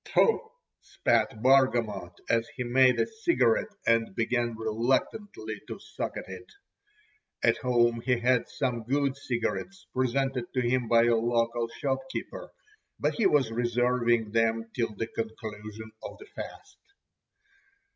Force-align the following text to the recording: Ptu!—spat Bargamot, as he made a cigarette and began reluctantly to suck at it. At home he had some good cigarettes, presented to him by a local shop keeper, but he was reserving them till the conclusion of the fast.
Ptu!—spat 0.03 1.43
Bargamot, 1.43 2.21
as 2.27 2.49
he 2.55 2.63
made 2.63 2.99
a 2.99 3.05
cigarette 3.05 3.71
and 3.85 4.15
began 4.15 4.57
reluctantly 4.57 5.61
to 5.67 5.77
suck 5.77 6.17
at 6.17 6.27
it. 6.27 6.51
At 7.43 7.57
home 7.57 8.01
he 8.01 8.17
had 8.17 8.49
some 8.49 8.81
good 8.85 9.15
cigarettes, 9.15 9.85
presented 9.93 10.51
to 10.55 10.61
him 10.61 10.87
by 10.87 11.03
a 11.03 11.15
local 11.15 11.67
shop 11.67 11.99
keeper, 12.11 12.51
but 12.99 13.13
he 13.13 13.27
was 13.27 13.51
reserving 13.51 14.31
them 14.31 14.71
till 14.75 14.95
the 14.95 15.05
conclusion 15.05 15.91
of 16.01 16.17
the 16.17 16.25
fast. 16.35 16.79